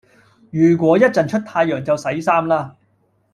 [0.49, 2.75] 如果一陣出太陽就洗衫啦